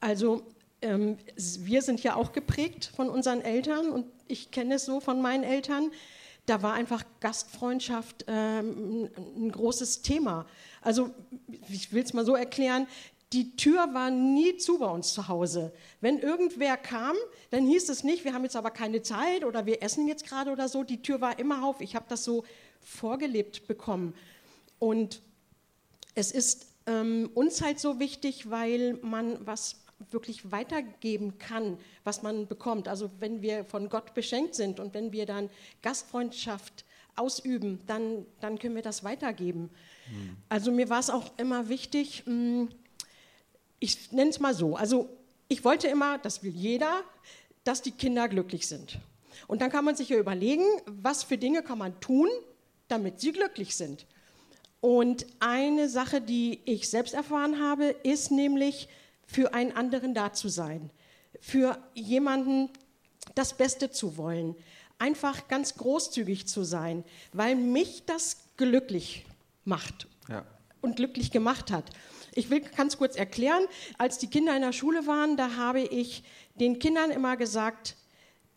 [0.00, 0.46] Also
[0.82, 1.16] ähm,
[1.60, 5.44] wir sind ja auch geprägt von unseren Eltern und ich kenne es so von meinen
[5.44, 5.90] Eltern.
[6.48, 10.46] Da war einfach Gastfreundschaft ähm, ein großes Thema.
[10.80, 11.10] Also
[11.68, 12.86] ich will es mal so erklären,
[13.34, 15.72] die Tür war nie zu bei uns zu Hause.
[16.00, 17.14] Wenn irgendwer kam,
[17.50, 20.50] dann hieß es nicht, wir haben jetzt aber keine Zeit oder wir essen jetzt gerade
[20.50, 20.82] oder so.
[20.84, 21.82] Die Tür war immer auf.
[21.82, 22.44] Ich habe das so
[22.80, 24.14] vorgelebt bekommen.
[24.78, 25.20] Und
[26.14, 29.76] es ist ähm, uns halt so wichtig, weil man was
[30.10, 32.88] wirklich weitergeben kann, was man bekommt.
[32.88, 35.50] Also wenn wir von Gott beschenkt sind und wenn wir dann
[35.82, 36.84] Gastfreundschaft
[37.16, 39.70] ausüben, dann, dann können wir das weitergeben.
[40.06, 40.36] Hm.
[40.48, 42.68] Also mir war es auch immer wichtig, hm,
[43.80, 45.08] ich nenne es mal so, also
[45.48, 47.02] ich wollte immer, das will jeder,
[47.64, 48.98] dass die Kinder glücklich sind.
[49.46, 52.28] Und dann kann man sich ja überlegen, was für Dinge kann man tun,
[52.88, 54.06] damit sie glücklich sind.
[54.80, 58.88] Und eine Sache, die ich selbst erfahren habe, ist nämlich,
[59.28, 60.90] für einen anderen da zu sein,
[61.40, 62.70] für jemanden
[63.34, 64.56] das Beste zu wollen,
[64.98, 69.26] einfach ganz großzügig zu sein, weil mich das glücklich
[69.64, 70.44] macht ja.
[70.80, 71.84] und glücklich gemacht hat.
[72.34, 73.64] Ich will ganz kurz erklären,
[73.98, 76.24] als die Kinder in der Schule waren, da habe ich
[76.56, 77.96] den Kindern immer gesagt,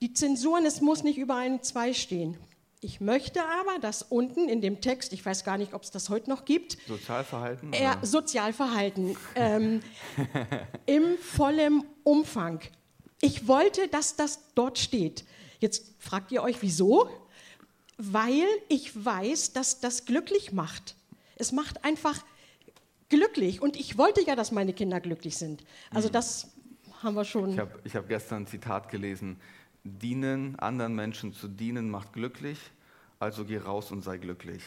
[0.01, 2.38] die Zensuren, es muss nicht über einen Zwei stehen.
[2.84, 6.10] Ich möchte aber, dass unten in dem Text, ich weiß gar nicht, ob es das
[6.10, 7.74] heute noch gibt, Sozialverhalten?
[7.74, 9.82] Äh, Sozialverhalten ähm,
[10.88, 12.60] im vollen Umfang.
[13.22, 15.26] Ich wollte, dass das dort steht.
[15.60, 17.08] Jetzt fragt ihr euch, wieso?
[18.00, 20.96] Weil ich weiß, dass das glücklich macht.
[21.36, 22.26] Es macht einfach
[23.10, 23.62] glücklich.
[23.62, 25.63] Und ich wollte ja, dass meine Kinder glücklich sind.
[25.91, 26.13] Also mhm.
[26.13, 26.48] das
[27.04, 27.52] haben wir schon.
[27.52, 29.39] Ich habe hab gestern ein Zitat gelesen
[29.84, 32.60] dienen, anderen Menschen zu dienen, macht glücklich,
[33.20, 34.63] also geh raus und sei glücklich.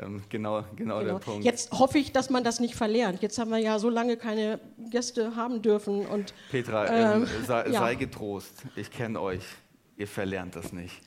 [0.00, 1.44] Ähm, genau, genau, genau, der Punkt.
[1.44, 3.20] Jetzt hoffe ich, dass man das nicht verlernt.
[3.20, 6.06] Jetzt haben wir ja so lange keine Gäste haben dürfen.
[6.06, 7.80] Und, Petra, ähm, ähm, sei, ja.
[7.80, 8.62] sei, getrost.
[8.76, 9.42] Ich kenne euch.
[9.96, 11.00] Ihr verlernt das nicht.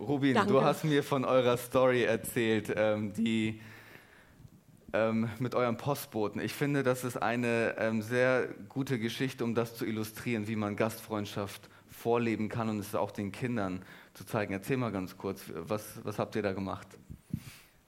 [0.00, 0.52] Rubin, Danke.
[0.52, 3.60] du hast mir von eurer Story erzählt, ähm, die
[4.92, 6.40] ähm, mit eurem Postboten.
[6.40, 10.74] Ich finde, das ist eine ähm, sehr gute Geschichte, um das zu illustrieren, wie man
[10.74, 14.52] Gastfreundschaft vorleben kann und es auch den Kindern zu zeigen.
[14.52, 16.86] Erzähl mal ganz kurz, was, was habt ihr da gemacht?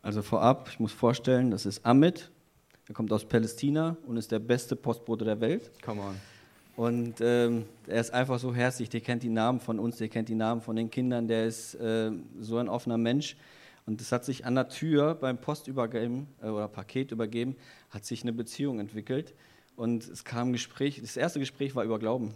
[0.03, 2.31] Also vorab, ich muss vorstellen, das ist Amit,
[2.89, 5.71] er kommt aus Palästina und ist der beste Postbote der Welt.
[5.83, 6.17] Come on.
[6.77, 10.29] Und ähm, er ist einfach so herzlich, der kennt die Namen von uns, der kennt
[10.29, 13.37] die Namen von den Kindern, der ist äh, so ein offener Mensch.
[13.87, 17.57] Und es hat sich an der Tür beim Postübergeben äh, oder Paket übergeben,
[17.91, 19.35] hat sich eine Beziehung entwickelt.
[19.75, 22.35] Und es kam ein Gespräch, das erste Gespräch war über Glauben.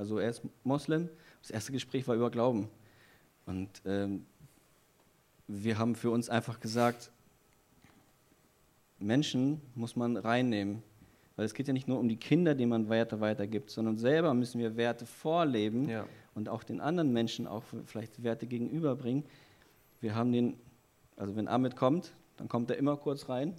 [0.00, 1.10] Also er ist Moslem.
[1.42, 2.70] Das erste Gespräch war über Glauben.
[3.44, 4.24] Und ähm,
[5.46, 7.12] wir haben für uns einfach gesagt,
[8.98, 10.82] Menschen muss man reinnehmen.
[11.36, 14.32] Weil es geht ja nicht nur um die Kinder, denen man Werte weitergibt, sondern selber
[14.32, 16.06] müssen wir Werte vorleben ja.
[16.34, 19.24] und auch den anderen Menschen auch vielleicht Werte gegenüberbringen.
[20.00, 20.56] Wir haben den,
[21.16, 23.54] also wenn Ahmed kommt, dann kommt er immer kurz rein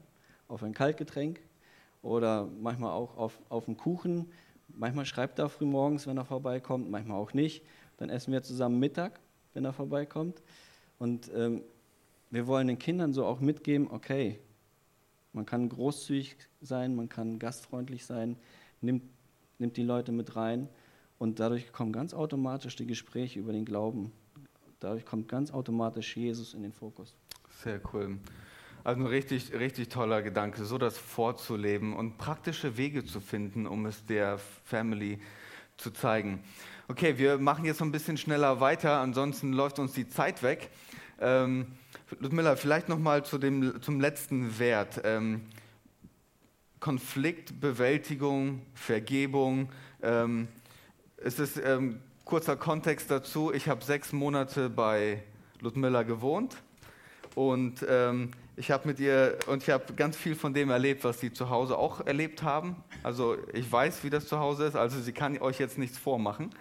[0.47, 1.39] auf ein Kaltgetränk
[2.01, 4.25] oder manchmal auch auf, auf einen Kuchen
[4.75, 7.63] Manchmal schreibt er früh morgens, wenn er vorbeikommt, manchmal auch nicht.
[7.97, 9.19] Dann essen wir zusammen Mittag,
[9.53, 10.41] wenn er vorbeikommt.
[10.97, 11.63] Und ähm,
[12.29, 14.39] wir wollen den Kindern so auch mitgeben, okay,
[15.33, 18.37] man kann großzügig sein, man kann gastfreundlich sein,
[18.81, 19.03] nimmt,
[19.59, 20.67] nimmt die Leute mit rein
[21.19, 24.11] und dadurch kommen ganz automatisch die Gespräche über den Glauben.
[24.79, 27.15] Dadurch kommt ganz automatisch Jesus in den Fokus.
[27.63, 28.17] Sehr cool.
[28.83, 33.85] Also ein richtig, richtig toller Gedanke, so das vorzuleben und praktische Wege zu finden, um
[33.85, 35.19] es der Family
[35.77, 36.43] zu zeigen.
[36.87, 40.69] Okay, wir machen jetzt noch ein bisschen schneller weiter, ansonsten läuft uns die Zeit weg.
[41.19, 41.67] Ähm,
[42.19, 43.37] Ludmilla, vielleicht noch mal zu
[43.79, 45.01] zum letzten Wert.
[45.03, 45.43] Ähm,
[46.79, 49.69] Konfliktbewältigung, Vergebung.
[50.01, 50.47] Ähm,
[51.17, 53.53] es ist ähm, kurzer Kontext dazu.
[53.53, 55.21] Ich habe sechs Monate bei
[55.59, 56.57] Ludmilla gewohnt
[57.35, 61.19] und ähm, ich habe mit ihr und ich habe ganz viel von dem erlebt, was
[61.19, 62.75] sie zu Hause auch erlebt haben.
[63.01, 64.75] Also ich weiß, wie das zu Hause ist.
[64.75, 66.51] Also sie kann euch jetzt nichts vormachen.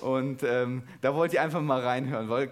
[0.00, 2.50] Und ähm, da wollt ihr einfach mal reinhören, weil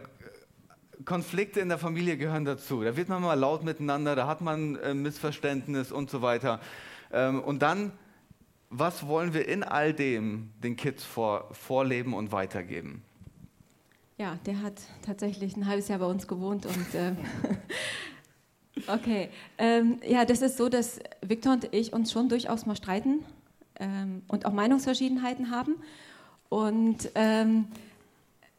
[1.07, 2.83] Konflikte in der Familie gehören dazu.
[2.83, 6.61] Da wird man mal laut miteinander, da hat man äh, Missverständnis und so weiter.
[7.15, 7.93] Ähm, und dann,
[8.69, 13.03] was wollen wir in all dem den Kids vor, vorleben und weitergeben?
[14.19, 17.15] Ja, der hat tatsächlich ein halbes Jahr bei uns gewohnt und äh,
[18.87, 19.29] Okay,
[19.59, 23.25] ähm, ja, das ist so, dass Victor und ich uns schon durchaus mal streiten
[23.79, 25.77] ähm, und auch Meinungsverschiedenheiten haben.
[26.49, 27.67] Und ähm,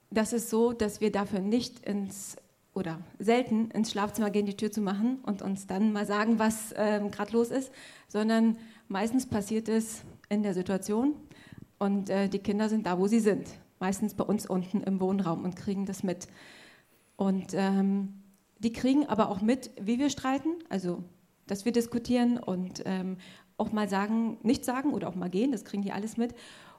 [0.10, 2.38] das ist so, dass wir dafür nicht ins
[2.74, 6.74] oder selten ins Schlafzimmer gehen, die Tür zu machen und uns dann mal sagen, was
[6.78, 7.72] ähm, gerade los ist,
[8.08, 11.16] sondern meistens passiert es in der Situation
[11.80, 13.48] und äh, die Kinder sind da, wo sie sind.
[13.80, 16.28] Meistens bei uns unten im Wohnraum und kriegen das mit.
[17.18, 18.21] Und ähm,
[18.64, 21.04] die kriegen aber auch mit, wie wir streiten, also
[21.48, 23.18] dass wir diskutieren und ähm,
[23.58, 26.34] auch mal sagen, nicht sagen oder auch mal gehen, das kriegen die alles mit.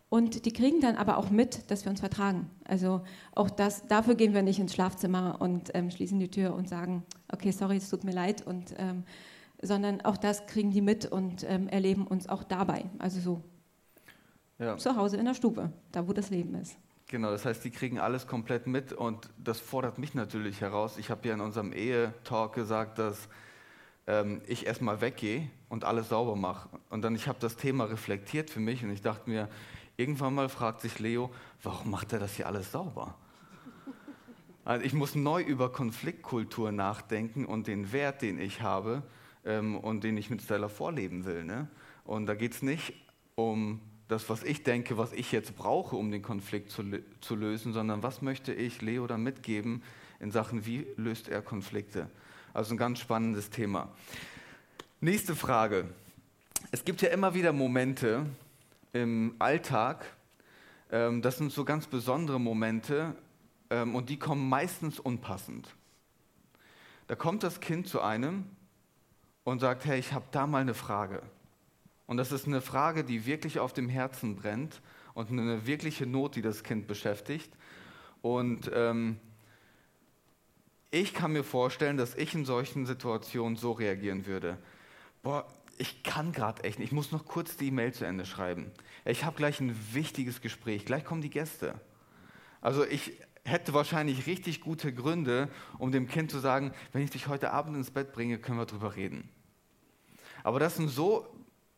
[0.08, 2.50] Und die kriegen dann aber auch mit, dass wir uns vertragen.
[2.64, 3.00] Also
[3.34, 7.02] auch das, dafür gehen wir nicht ins Schlafzimmer und ähm, schließen die Tür und sagen,
[7.32, 9.04] okay, sorry, es tut mir leid, und, ähm,
[9.62, 12.84] sondern auch das kriegen die mit und ähm, erleben uns auch dabei.
[12.98, 13.42] Also so
[14.58, 14.76] ja.
[14.76, 16.76] zu Hause in der Stube, da wo das Leben ist.
[17.12, 20.96] Genau, das heißt, die kriegen alles komplett mit und das fordert mich natürlich heraus.
[20.98, 23.28] Ich habe ja in unserem Ehetalk gesagt, dass
[24.08, 26.68] ähm, ich erstmal weggehe und alles sauber mache.
[26.90, 29.48] Und dann, ich habe das Thema reflektiert für mich und ich dachte mir,
[29.96, 31.30] Irgendwann mal fragt sich Leo,
[31.62, 33.14] warum macht er das hier alles sauber?
[34.64, 39.02] Also ich muss neu über Konfliktkultur nachdenken und den Wert, den ich habe
[39.44, 41.44] ähm, und den ich mit Stella vorleben will.
[41.44, 41.68] Ne?
[42.04, 42.94] Und da geht es nicht
[43.34, 46.82] um das, was ich denke, was ich jetzt brauche, um den Konflikt zu,
[47.20, 49.82] zu lösen, sondern was möchte ich Leo dann mitgeben
[50.20, 52.10] in Sachen, wie löst er Konflikte?
[52.54, 53.90] Also ein ganz spannendes Thema.
[55.00, 55.88] Nächste Frage.
[56.70, 58.26] Es gibt ja immer wieder Momente,
[58.92, 60.04] im Alltag,
[60.90, 63.14] ähm, das sind so ganz besondere Momente
[63.70, 65.74] ähm, und die kommen meistens unpassend.
[67.06, 68.44] Da kommt das Kind zu einem
[69.44, 71.22] und sagt, hey, ich habe da mal eine Frage.
[72.06, 74.82] Und das ist eine Frage, die wirklich auf dem Herzen brennt
[75.14, 77.52] und eine wirkliche Not, die das Kind beschäftigt.
[78.20, 79.18] Und ähm,
[80.90, 84.58] ich kann mir vorstellen, dass ich in solchen Situationen so reagieren würde.
[85.22, 85.46] Boah,
[85.78, 88.70] ich kann gerade echt nicht, ich muss noch kurz die E-Mail zu Ende schreiben.
[89.04, 91.80] Ich habe gleich ein wichtiges Gespräch, gleich kommen die Gäste.
[92.60, 93.12] Also ich
[93.44, 97.76] hätte wahrscheinlich richtig gute Gründe, um dem Kind zu sagen, wenn ich dich heute Abend
[97.76, 99.28] ins Bett bringe, können wir drüber reden.
[100.44, 101.26] Aber das sind so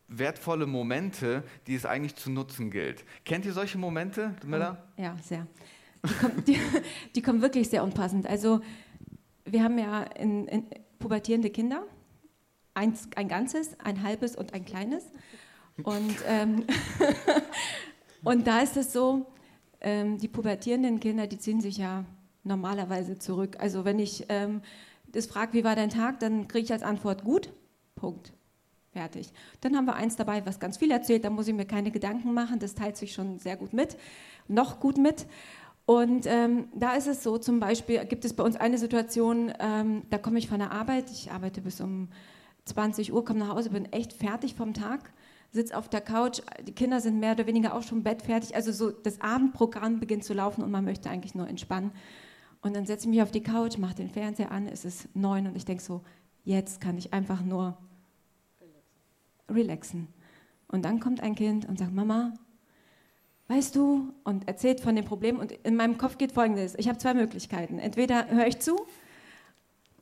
[0.07, 3.05] wertvolle Momente, die es eigentlich zu nutzen gilt.
[3.23, 4.83] Kennt ihr solche Momente, Miller?
[4.97, 5.47] Ja, sehr.
[6.03, 6.59] Die kommen, die,
[7.15, 8.27] die kommen wirklich sehr unpassend.
[8.27, 8.61] Also
[9.45, 10.65] wir haben ja in, in
[10.99, 11.83] pubertierende Kinder
[12.73, 15.03] ein, ein ganzes, ein halbes und ein kleines.
[15.83, 16.65] Und, ähm,
[18.23, 19.25] und da ist es so,
[19.81, 22.05] ähm, die pubertierenden Kinder, die ziehen sich ja
[22.43, 23.57] normalerweise zurück.
[23.59, 24.61] Also wenn ich ähm,
[25.07, 27.51] das frage, wie war dein Tag, dann kriege ich als Antwort gut,
[27.95, 28.33] Punkt.
[28.95, 29.29] Fertig.
[29.59, 32.33] Dann haben wir eins dabei, was ganz viel erzählt, da muss ich mir keine Gedanken
[32.33, 33.97] machen, das teilt sich schon sehr gut mit,
[34.47, 35.27] noch gut mit.
[35.85, 40.03] Und ähm, da ist es so, zum Beispiel gibt es bei uns eine Situation, ähm,
[40.11, 42.07] da komme ich von der Arbeit, ich arbeite bis um
[42.63, 45.11] 20 Uhr, komme nach Hause, bin echt fertig vom Tag,
[45.51, 48.91] sitze auf der Couch, die Kinder sind mehr oder weniger auch schon bettfertig, also so
[48.91, 51.91] das Abendprogramm beginnt zu laufen und man möchte eigentlich nur entspannen.
[52.61, 55.47] Und dann setze ich mich auf die Couch, mache den Fernseher an, es ist neun
[55.47, 56.01] und ich denke so,
[56.45, 57.77] jetzt kann ich einfach nur
[59.49, 60.07] relaxen.
[60.67, 62.33] Und dann kommt ein Kind und sagt, Mama,
[63.47, 65.39] weißt du, und erzählt von dem Problem.
[65.39, 67.79] Und in meinem Kopf geht Folgendes, ich habe zwei Möglichkeiten.
[67.79, 68.85] Entweder höre ich zu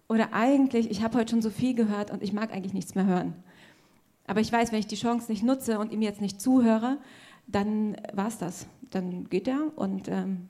[0.08, 3.06] oder eigentlich, ich habe heute schon so viel gehört und ich mag eigentlich nichts mehr
[3.06, 3.34] hören.
[4.26, 6.98] Aber ich weiß, wenn ich die Chance nicht nutze und ihm jetzt nicht zuhöre,
[7.48, 8.68] dann war es das.
[8.90, 10.48] Dann geht er und ähm,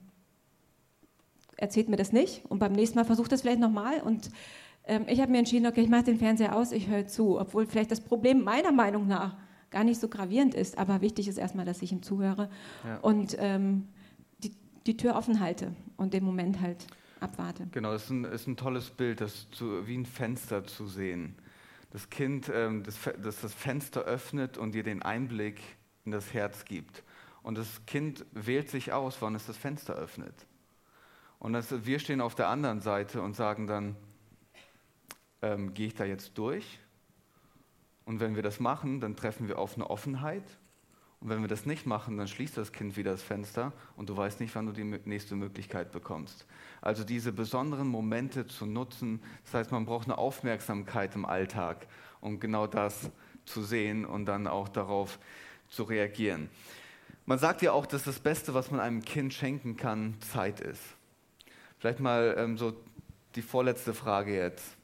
[1.58, 4.30] erzählt mir das nicht und beim nächsten Mal versucht er es vielleicht nochmal und
[4.86, 7.66] ähm, ich habe mir entschieden, okay, ich mache den Fernseher aus, ich höre zu, obwohl
[7.66, 9.36] vielleicht das Problem meiner Meinung nach
[9.72, 12.50] gar nicht so gravierend ist, aber wichtig ist erstmal, dass ich ihm zuhöre
[12.86, 12.98] ja.
[12.98, 13.88] und ähm,
[14.44, 14.52] die,
[14.86, 16.86] die Tür offen halte und den Moment halt
[17.20, 17.68] abwarte.
[17.72, 21.36] Genau, es ist ein, ist ein tolles Bild, das zu, wie ein Fenster zu sehen.
[21.92, 25.62] Das Kind, ähm, das, das das Fenster öffnet und dir den Einblick
[26.06, 27.04] in das Herz gibt.
[27.42, 30.34] Und das Kind wählt sich aus, wann es das Fenster öffnet.
[31.40, 33.96] Und das, wir stehen auf der anderen Seite und sagen dann,
[35.44, 36.80] ähm, gehe ich da jetzt durch?
[38.06, 40.44] Und wenn wir das machen, dann treffen wir auf eine Offenheit
[41.24, 44.18] und wenn wir das nicht machen, dann schließt das Kind wieder das Fenster und du
[44.18, 46.46] weißt nicht, wann du die nächste Möglichkeit bekommst.
[46.82, 51.88] Also diese besonderen Momente zu nutzen, das heißt, man braucht eine Aufmerksamkeit im Alltag,
[52.20, 53.10] um genau das
[53.46, 55.18] zu sehen und dann auch darauf
[55.70, 56.50] zu reagieren.
[57.26, 60.84] Man sagt ja auch, dass das Beste, was man einem Kind schenken kann, Zeit ist.
[61.80, 62.74] Vielleicht mal ähm, so
[63.36, 64.76] die vorletzte Frage jetzt.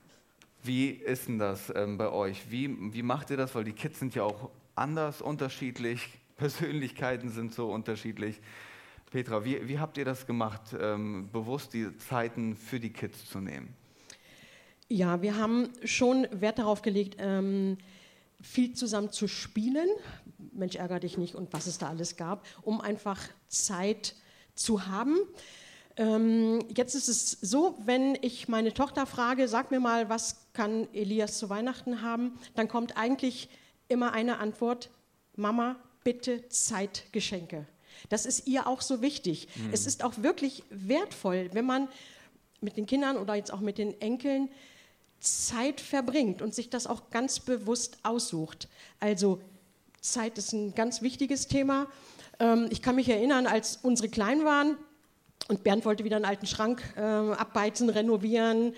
[0.63, 2.51] Wie ist denn das ähm, bei euch?
[2.51, 3.55] Wie, wie macht ihr das?
[3.55, 6.09] Weil die Kids sind ja auch anders, unterschiedlich.
[6.37, 8.39] Persönlichkeiten sind so unterschiedlich.
[9.11, 13.39] Petra, wie, wie habt ihr das gemacht, ähm, bewusst die Zeiten für die Kids zu
[13.39, 13.73] nehmen?
[14.87, 17.77] Ja, wir haben schon Wert darauf gelegt, ähm,
[18.41, 19.87] viel zusammen zu spielen.
[20.53, 24.15] Mensch, ärger dich nicht und was es da alles gab, um einfach Zeit
[24.55, 25.17] zu haben.
[25.99, 30.87] Ähm, jetzt ist es so, wenn ich meine Tochter frage, sag mir mal, was kann
[30.93, 33.49] Elias zu Weihnachten haben, dann kommt eigentlich
[33.89, 34.89] immer eine Antwort,
[35.35, 37.67] Mama, bitte Zeitgeschenke.
[38.07, 39.49] Das ist ihr auch so wichtig.
[39.55, 39.73] Mhm.
[39.73, 41.89] Es ist auch wirklich wertvoll, wenn man
[42.61, 44.47] mit den Kindern oder jetzt auch mit den Enkeln
[45.19, 48.69] Zeit verbringt und sich das auch ganz bewusst aussucht.
[49.01, 49.41] Also
[49.99, 51.87] Zeit ist ein ganz wichtiges Thema.
[52.39, 54.77] Ähm, ich kann mich erinnern, als unsere klein waren
[55.49, 58.73] und Bernd wollte wieder einen alten Schrank äh, abbeizen, renovieren,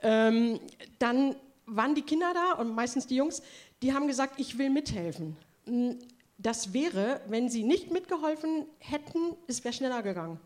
[0.00, 0.58] ähm,
[0.98, 3.42] dann waren die Kinder da und meistens die Jungs,
[3.82, 5.36] die haben gesagt, ich will mithelfen.
[5.66, 5.98] Hm,
[6.38, 10.40] das wäre, wenn sie nicht mitgeholfen hätten, es wäre schneller gegangen.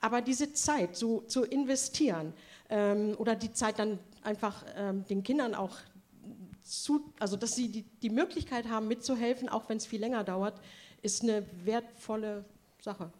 [0.00, 2.32] Aber diese Zeit so zu investieren
[2.70, 5.76] ähm, oder die Zeit dann einfach ähm, den Kindern auch
[6.62, 10.60] zu, also dass sie die, die Möglichkeit haben mitzuhelfen, auch wenn es viel länger dauert,
[11.02, 12.44] ist eine wertvolle
[12.80, 13.10] Sache.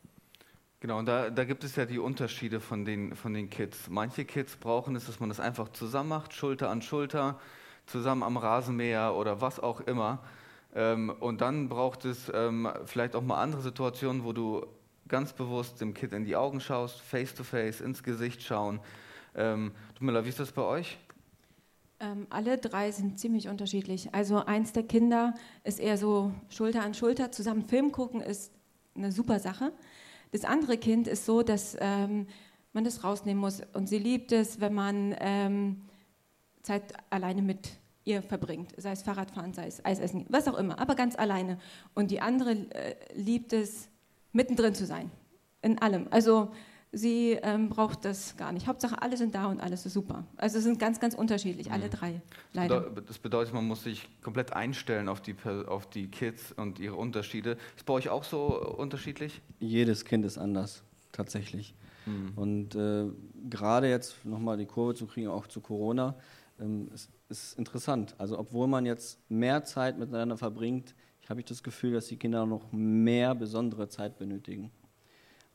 [0.81, 3.89] Genau, und da, da, gibt es ja die Unterschiede von den, von den Kids.
[3.89, 7.41] Manche Kids brauchen es, dass man das einfach zusammen macht, Schulter an Schulter,
[7.87, 10.21] zusammen am Rasenmäher oder was auch immer.
[10.77, 14.67] Ähm, und dann braucht es ähm, vielleicht auch mal andere Situationen, wo du
[15.09, 18.79] ganz bewusst dem Kind in die Augen schaust, face to face, ins Gesicht schauen.
[19.35, 20.97] Ähm, Dumilla, wie ist das bei euch?
[21.99, 24.15] Ähm, alle drei sind ziemlich unterschiedlich.
[24.15, 28.53] Also eins der Kinder ist eher so Schulter an Schulter, zusammen Film gucken ist
[28.95, 29.73] eine super Sache.
[30.31, 32.27] Das andere Kind ist so, dass ähm,
[32.73, 35.83] man das rausnehmen muss und sie liebt es, wenn man ähm,
[36.63, 37.71] Zeit alleine mit
[38.05, 41.59] ihr verbringt, sei es Fahrradfahren, sei es Eisessen, was auch immer, aber ganz alleine.
[41.95, 43.89] Und die andere äh, liebt es,
[44.33, 45.11] mittendrin zu sein,
[45.63, 46.07] in allem.
[46.11, 46.53] Also
[46.93, 48.67] sie ähm, braucht das gar nicht.
[48.67, 50.25] Hauptsache, alle sind da und alles ist super.
[50.37, 51.91] Also es sind ganz, ganz unterschiedlich, alle mhm.
[51.91, 52.21] drei,
[52.53, 52.81] leider.
[53.07, 57.57] Das bedeutet, man muss sich komplett einstellen auf die, auf die Kids und ihre Unterschiede.
[57.77, 59.41] Ist bei euch auch so unterschiedlich?
[59.61, 61.75] Jedes Kind ist anders, tatsächlich.
[62.07, 62.33] Mhm.
[62.37, 63.07] Und äh,
[63.49, 66.15] gerade jetzt nochmal die Kurve zu kriegen, auch zu Corona,
[66.61, 68.15] ähm, ist, ist interessant.
[68.19, 70.95] Also obwohl man jetzt mehr Zeit miteinander verbringt,
[71.29, 74.71] habe ich das Gefühl, dass die Kinder noch mehr besondere Zeit benötigen.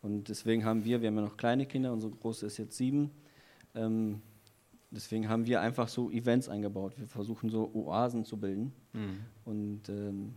[0.03, 3.09] Und deswegen haben wir, wir haben ja noch kleine Kinder, unsere Große ist jetzt sieben,
[3.73, 4.21] ähm,
[4.91, 6.93] deswegen haben wir einfach so Events eingebaut.
[6.97, 9.17] Wir versuchen so Oasen zu bilden mhm.
[9.45, 10.33] und ähm,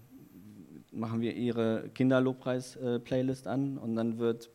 [0.93, 4.51] machen wir ihre Kinderlobpreis-Playlist an und dann wird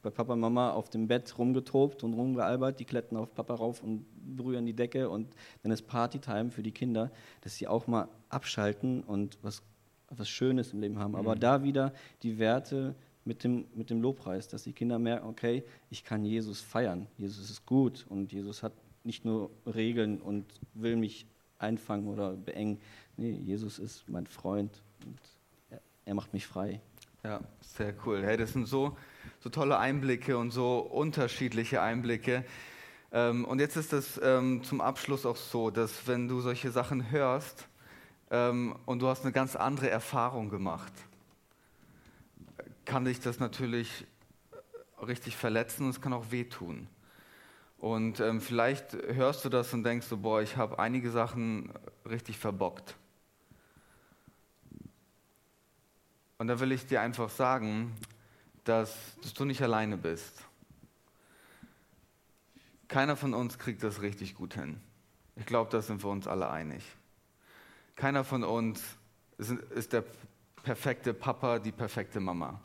[0.00, 3.82] bei Papa und Mama auf dem Bett rumgetobt und rumgealbert, die klettern auf Papa rauf
[3.82, 8.08] und berühren die Decke und dann ist Partytime für die Kinder, dass sie auch mal
[8.28, 9.62] abschalten und was,
[10.08, 11.12] was Schönes im Leben haben.
[11.12, 11.18] Mhm.
[11.18, 15.64] Aber da wieder die Werte mit dem, mit dem Lobpreis, dass die Kinder merken, okay,
[15.90, 18.72] ich kann Jesus feiern, Jesus ist gut und Jesus hat
[19.04, 21.26] nicht nur Regeln und will mich
[21.58, 22.80] einfangen oder beengen.
[23.16, 25.18] Nee, Jesus ist mein Freund und
[25.70, 26.80] er, er macht mich frei.
[27.24, 28.22] Ja, sehr cool.
[28.24, 28.96] Hey, das sind so,
[29.40, 32.44] so tolle Einblicke und so unterschiedliche Einblicke.
[33.12, 37.10] Ähm, und jetzt ist es ähm, zum Abschluss auch so, dass wenn du solche Sachen
[37.10, 37.68] hörst
[38.30, 40.92] ähm, und du hast eine ganz andere Erfahrung gemacht,
[42.84, 44.06] kann dich das natürlich
[45.06, 46.88] richtig verletzen und es kann auch wehtun.
[47.78, 51.72] Und ähm, vielleicht hörst du das und denkst so, boah, ich habe einige Sachen
[52.08, 52.96] richtig verbockt.
[56.38, 57.92] Und da will ich dir einfach sagen,
[58.64, 60.44] dass, dass du nicht alleine bist.
[62.88, 64.80] Keiner von uns kriegt das richtig gut hin.
[65.34, 66.84] Ich glaube, da sind wir uns alle einig.
[67.96, 68.82] Keiner von uns
[69.38, 70.04] ist der
[70.62, 72.60] perfekte Papa, die perfekte Mama.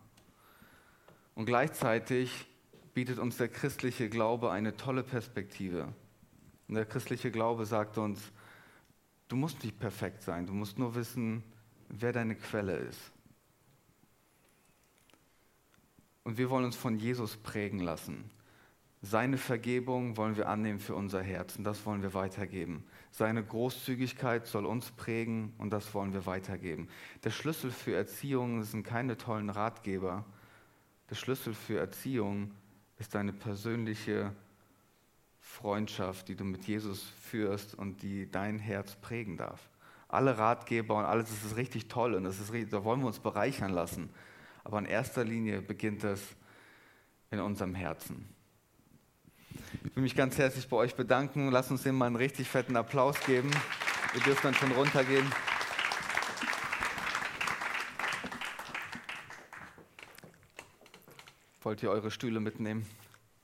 [1.37, 2.47] Und gleichzeitig
[2.95, 5.93] bietet uns der christliche Glaube eine tolle Perspektive.
[6.67, 8.31] Und der christliche Glaube sagt uns,
[9.27, 11.43] du musst nicht perfekt sein, du musst nur wissen,
[11.89, 13.11] wer deine Quelle ist.
[16.23, 18.31] Und wir wollen uns von Jesus prägen lassen.
[19.03, 22.83] Seine Vergebung wollen wir annehmen für unser Herz und das wollen wir weitergeben.
[23.11, 26.87] Seine Großzügigkeit soll uns prägen und das wollen wir weitergeben.
[27.23, 30.25] Der Schlüssel für Erziehung sind keine tollen Ratgeber.
[31.09, 32.51] Der Schlüssel für Erziehung
[32.99, 34.33] ist deine persönliche
[35.39, 39.69] Freundschaft, die du mit Jesus führst und die dein Herz prägen darf.
[40.09, 43.19] Alle Ratgeber und alles, das ist richtig toll und das ist, da wollen wir uns
[43.19, 44.09] bereichern lassen.
[44.63, 46.21] Aber in erster Linie beginnt das
[47.31, 48.27] in unserem Herzen.
[49.83, 51.51] Ich will mich ganz herzlich bei euch bedanken.
[51.51, 53.49] Lasst uns dem mal einen richtig fetten Applaus geben.
[54.13, 55.25] Ihr dürft dann schon runtergehen.
[61.67, 62.87] Wollt ihr eure Stühle mitnehmen?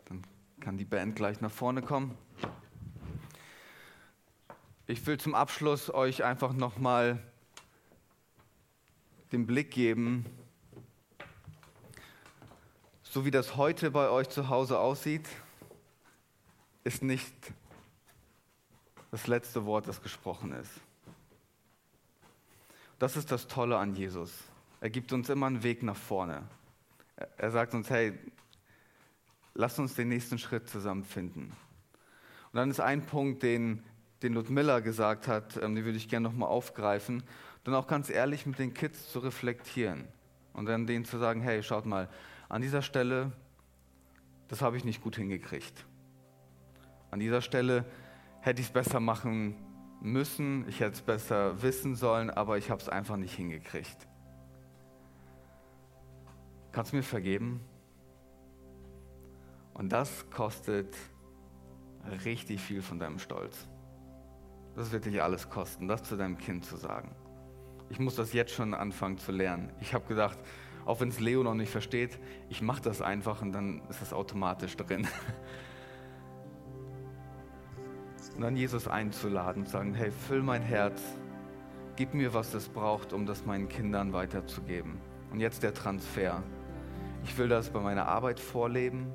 [0.06, 0.24] Dann
[0.62, 2.18] kann die Band gleich nach vorne kommen.
[4.88, 7.22] Ich will zum Abschluss euch einfach nochmal
[9.34, 10.26] den Blick geben,
[13.04, 15.28] so wie das heute bei euch zu Hause aussieht,
[16.86, 17.36] ist nicht
[19.12, 20.72] das letzte Wort, das gesprochen ist.
[23.00, 24.32] Das ist das Tolle an Jesus.
[24.80, 26.44] Er gibt uns immer einen Weg nach vorne.
[27.16, 28.14] Er sagt uns, hey,
[29.54, 31.56] lass uns den nächsten Schritt zusammen finden.
[32.52, 33.84] Und dann ist ein Punkt, den,
[34.22, 37.24] den Ludmilla gesagt hat, ähm, den würde ich gerne nochmal aufgreifen
[37.64, 40.08] dann auch ganz ehrlich mit den Kids zu reflektieren
[40.54, 42.10] und dann denen zu sagen, hey, schaut mal,
[42.50, 43.32] an dieser Stelle,
[44.50, 45.86] das habe ich nicht gut hingekriegt.
[47.10, 47.86] An dieser Stelle
[48.42, 49.56] hätte ich es besser machen
[50.02, 54.08] müssen, ich hätte es besser wissen sollen, aber ich habe es einfach nicht hingekriegt.
[56.74, 57.62] Kannst du mir vergeben?
[59.76, 60.96] Und das kostet
[62.26, 63.70] richtig viel von deinem Stolz.
[64.76, 67.16] Das wird dich alles kosten, das zu deinem Kind zu sagen.
[67.90, 69.72] Ich muss das jetzt schon anfangen zu lernen.
[69.82, 70.40] Ich habe gedacht,
[70.86, 72.20] auch wenn es Leo noch nicht versteht,
[72.50, 75.08] ich mache das einfach und dann ist es automatisch drin.
[78.36, 81.00] Und dann Jesus einzuladen sagen, hey, füll mein Herz,
[81.98, 85.00] gib mir, was es braucht, um das meinen Kindern weiterzugeben.
[85.32, 86.42] Und jetzt der Transfer.
[87.24, 89.14] Ich will das bei meiner Arbeit vorleben,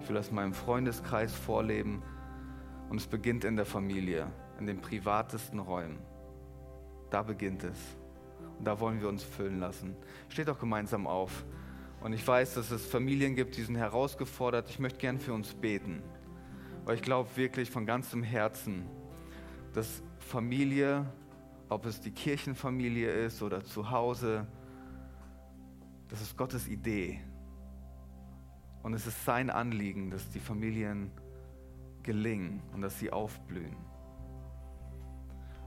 [0.00, 2.02] ich will das in meinem Freundeskreis vorleben
[2.88, 4.26] und es beginnt in der Familie,
[4.58, 5.98] in den privatesten Räumen.
[7.10, 7.78] Da beginnt es.
[8.58, 9.94] Und da wollen wir uns füllen lassen.
[10.28, 11.44] Steht doch gemeinsam auf.
[12.00, 14.70] Und ich weiß, dass es Familien gibt, die sind herausgefordert.
[14.70, 16.02] Ich möchte gern für uns beten.
[16.84, 18.86] Weil ich glaube wirklich von ganzem Herzen,
[19.74, 21.04] dass Familie,
[21.68, 24.46] ob es die Kirchenfamilie ist oder zu Hause,
[26.08, 27.20] das ist Gottes Idee.
[28.82, 31.10] Und es ist sein Anliegen, dass die Familien
[32.02, 33.76] gelingen und dass sie aufblühen.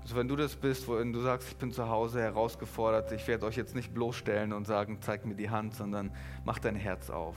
[0.02, 3.46] Also wenn du das bist, wo du sagst, ich bin zu Hause herausgefordert, ich werde
[3.46, 6.12] euch jetzt nicht bloßstellen und sagen, zeig mir die Hand, sondern
[6.44, 7.36] mach dein Herz auf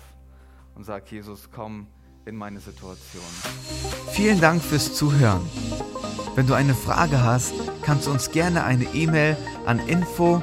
[0.74, 1.86] und sag, Jesus, komm
[2.24, 3.24] in meine Situation.
[4.12, 5.42] Vielen Dank fürs Zuhören.
[6.34, 9.36] Wenn du eine Frage hast, kannst du uns gerne eine E-Mail
[9.66, 10.42] an info